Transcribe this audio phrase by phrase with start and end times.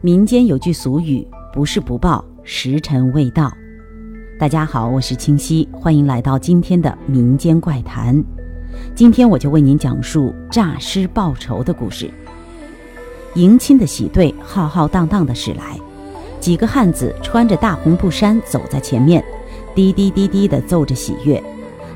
[0.00, 3.52] 民间有句俗语：“不是不报，时辰未到。”
[4.38, 8.22] 大家好，我是清溪，欢迎来到今天的民间怪谈。
[8.94, 12.08] 今天我就为您讲述诈尸报仇的故事。
[13.34, 15.76] 迎亲的喜队浩浩荡荡的驶来，
[16.38, 19.20] 几个汉子穿着大红布衫走在前面，
[19.74, 21.42] 滴滴滴滴地奏着喜乐。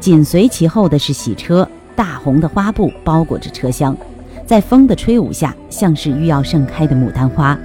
[0.00, 3.96] 紧随其后的是喜车，大红的花布包裹着车厢，
[4.44, 7.58] 在风的吹舞下，像是欲要盛开的牡丹花。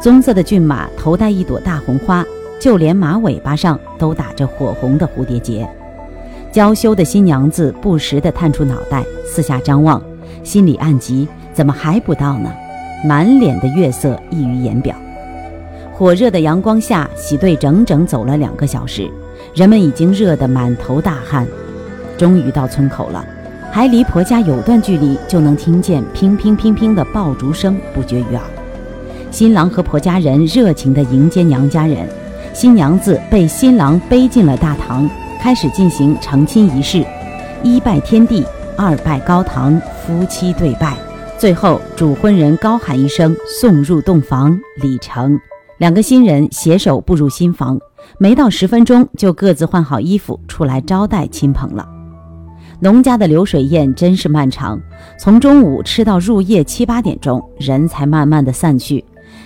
[0.00, 2.24] 棕色的骏马头戴一朵大红花，
[2.58, 5.68] 就连马尾巴上都打着火红的蝴蝶结。
[6.50, 10.02] 娇羞的新娘子不时地探出脑袋，四下张望，
[10.42, 12.50] 心里暗急：怎么还不到呢？
[13.04, 14.96] 满脸的月色溢于言表。
[15.92, 19.06] 火热的阳光下，喜队整整走了两个小时，
[19.54, 21.46] 人们已经热得满头大汗。
[22.16, 23.22] 终于到村口了，
[23.70, 28.42] 还离婆家有段距离，就能听见乒乒乒乒的爆竹声不绝于耳。
[29.30, 32.08] 新郎和婆家人热情地迎接娘家人，
[32.52, 35.08] 新娘子被新郎背进了大堂，
[35.40, 37.04] 开始进行成亲仪式，
[37.62, 38.44] 一拜天地，
[38.76, 40.96] 二拜高堂，夫妻对拜，
[41.38, 45.38] 最后主婚人高喊一声送入洞房，礼成。
[45.78, 47.78] 两个新人携手步入新房，
[48.18, 51.88] 没到十分钟就各自换好衣服出来招待亲朋了。
[52.80, 54.78] 农家的流水宴真是漫长，
[55.18, 59.04] 从中午吃到入夜七八点钟，人才慢慢的散去。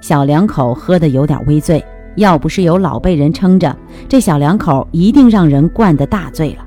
[0.00, 1.84] 小两口喝得有点微醉，
[2.16, 3.74] 要不是有老辈人撑着，
[4.08, 6.64] 这小两口一定让人灌得大醉了。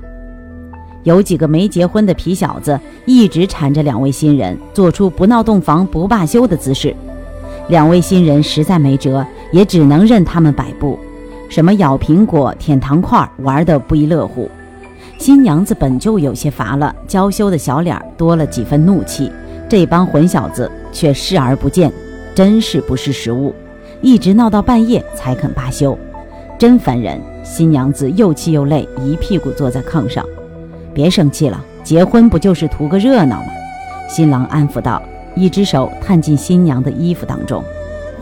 [1.02, 6.94] 有几个没结婚的皮小子一直缠着两位新人，做出不闹洞房不罢休的姿势。
[7.68, 10.98] 两位新人实在没辙，也只能任他们摆布，
[11.48, 14.50] 什么咬苹果、舔糖块，玩得不亦乐乎。
[15.16, 19.30] 新娘子本就有些乏了，娇羞的小脸多了几分怒气，
[19.68, 21.90] 这帮混小子却视而不见。
[22.34, 23.54] 真是不识时务，
[24.00, 25.98] 一直闹到半夜才肯罢休，
[26.58, 27.20] 真烦人！
[27.42, 30.24] 新娘子又气又累，一屁股坐在炕上。
[30.94, 33.48] 别生气了，结婚不就是图个热闹吗？
[34.08, 35.02] 新郎安抚道，
[35.34, 37.62] 一只手探进新娘的衣服当中。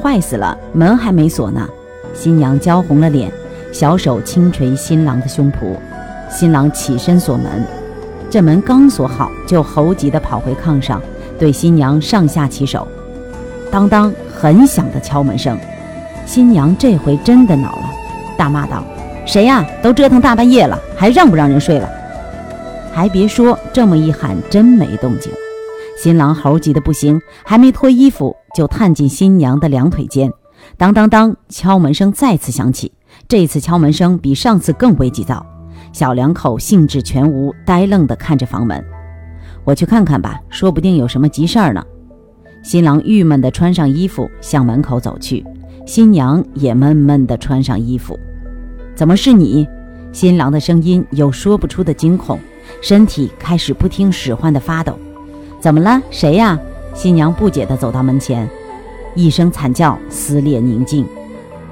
[0.02, 1.68] 坏死了，门还没锁呢。
[2.14, 3.30] 新娘娇红了脸，
[3.72, 5.76] 小手轻捶新郎的胸脯。
[6.30, 7.64] 新郎起身锁门，
[8.30, 11.02] 这门刚锁好，就猴急地跑回炕上，
[11.38, 12.86] 对新娘上下其手。
[13.70, 15.58] 当当，很响的敲门声，
[16.24, 17.90] 新娘这回真的恼了，
[18.36, 18.82] 大骂道
[19.26, 19.64] ：“谁呀？
[19.82, 21.88] 都折腾大半夜了，还让不让人睡了？”
[22.92, 25.32] 还别说，这么一喊，真没动静。
[25.96, 30.32] 新郎猴急的不行，还没脱衣服，就探进新娘的两腿间。
[30.76, 32.92] 当当当，敲门声再次响起，
[33.28, 35.44] 这次敲门声比上次更为急躁。
[35.92, 38.82] 小两口兴致全无，呆愣地看着房门。
[39.64, 41.84] 我去看看吧，说不定有什么急事儿呢。
[42.62, 45.44] 新郎郁闷地穿上衣服，向门口走去。
[45.86, 48.18] 新娘也闷闷地穿上衣服。
[48.94, 49.66] 怎么是你？
[50.12, 52.38] 新郎的声音有说不出的惊恐，
[52.82, 54.98] 身体开始不听使唤地发抖。
[55.60, 56.02] 怎么了？
[56.10, 56.58] 谁呀？
[56.94, 58.48] 新娘不解地走到门前，
[59.14, 61.06] 一声惨叫撕裂宁静。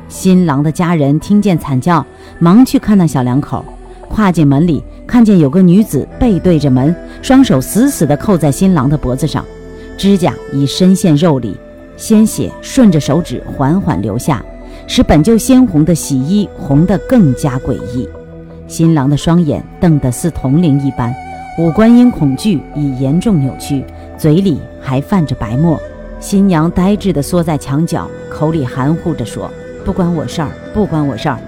[0.08, 2.06] 新郎的家人听见惨叫，
[2.38, 3.64] 忙去看那小两口。
[4.08, 9.44] 跨进门里，看见有个女子背对着门，双手死死地扣在新郎的脖子上。
[9.96, 11.56] 指甲已深陷肉里，
[11.96, 14.44] 鲜血顺着手指缓缓流下，
[14.86, 18.08] 使本就鲜红的喜衣红得更加诡异。
[18.68, 21.14] 新郎的双眼瞪得似铜铃一般，
[21.58, 23.84] 五官因恐惧已严重扭曲，
[24.18, 25.80] 嘴里还泛着白沫。
[26.18, 29.50] 新娘呆滞地缩在墙角，口里含糊着说
[29.84, 31.38] ：“不关我事儿，不关我事儿。”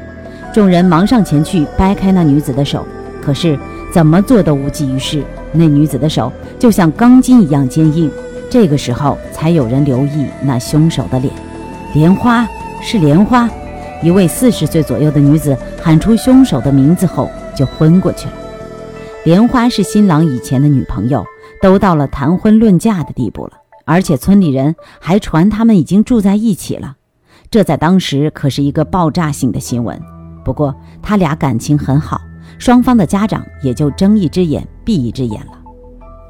[0.52, 2.86] 众人忙上前去掰开那女子的手，
[3.20, 3.58] 可是
[3.92, 5.22] 怎么做都无济于事。
[5.52, 8.10] 那女子的手就像钢筋一样坚硬。
[8.50, 11.32] 这个时候，才有人留意那凶手的脸，
[11.94, 12.48] 莲花
[12.80, 13.48] 是莲花。
[14.02, 18.32] 一位四十岁左右的女子喊出凶手的名字后，就昏过去了。
[19.24, 21.24] 莲花是新郎以前的女朋友，
[21.60, 23.52] 都到了谈婚论嫁的地步了，
[23.84, 26.94] 而且村里人还传他们已经住在一起了。
[27.50, 30.00] 这在当时可是一个爆炸性的新闻。
[30.44, 32.20] 不过他俩感情很好，
[32.58, 35.57] 双方的家长也就睁一只眼闭一只眼了。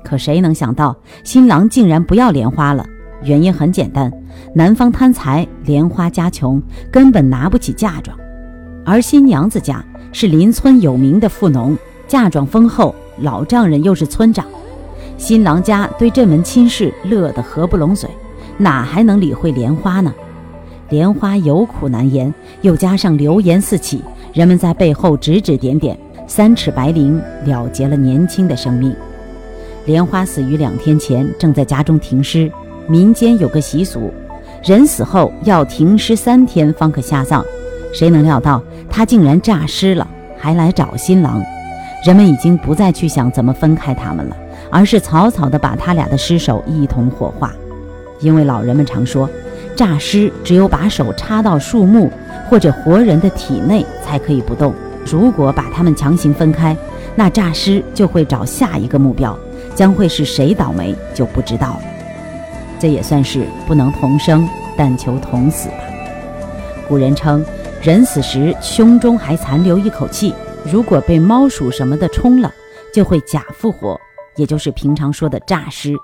[0.05, 2.87] 可谁能想到，新郎竟然不要莲花了？
[3.23, 4.13] 原因很简单，
[4.55, 8.17] 男方贪财，莲花家穷，根本拿不起嫁妆。
[8.85, 14.47] 而新娘子家是邻村有名的富农，嫁妆丰厚，老丈人又是村长。
[15.17, 18.09] 新郎家对这门亲事乐得合不拢嘴，
[18.57, 20.15] 哪还能理会莲花呢？
[20.91, 24.01] 莲花有苦难言，又加上流言四起，
[24.33, 25.99] 人们在背后指指点点，
[26.29, 28.95] 三尺白绫了结了年轻的生命。
[29.89, 32.53] 莲花死于两天前，正在家中停尸。
[32.87, 34.13] 民间有个习俗，
[34.63, 37.43] 人死后要停尸三天方可下葬。
[37.95, 40.07] 谁能料到他竟然诈尸了，
[40.37, 41.43] 还来找新郎？
[42.05, 44.37] 人们已经不再去想怎么分开他们了，
[44.71, 47.51] 而是草草地把他俩的尸首一同火化。
[48.21, 49.27] 因为老人们常说，
[49.75, 52.13] 诈尸只有把手插到树木
[52.51, 54.75] 或者活人的体内才可以不动。
[55.07, 56.77] 如果把他们强行分开，
[57.17, 59.35] 那诈尸就会找下一个目标，
[59.79, 61.83] 将会是谁倒霉就不知道了。
[62.81, 64.45] 这也算是不能同生，
[64.77, 65.77] 但求同死吧。
[66.89, 67.45] 古人称，
[67.81, 70.35] 人死时胸中还残留一口气，
[70.65, 72.53] 如果被猫鼠什么的冲了，
[72.93, 73.97] 就会假复活，
[74.35, 75.95] 也就是平常说的诈尸。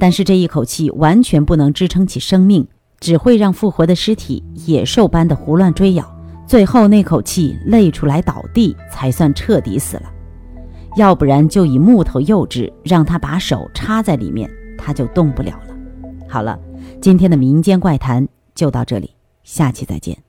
[0.00, 2.66] 但是这一口气完全不能支撑起生命，
[2.98, 6.04] 只会让复活的尸体野兽般的胡乱追咬。
[6.44, 10.02] 最后那口气累出来倒地，才算彻底死了。
[10.96, 15.74] 要不然就以木头幼稚，让他把手插在里面，他就动不了了。
[16.28, 16.58] 好了，
[17.00, 20.22] 今天的民间怪谈就到这里，下期再见。